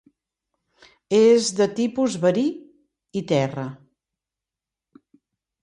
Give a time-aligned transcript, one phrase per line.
[1.17, 2.47] És de tipus verí
[3.21, 3.67] i terra.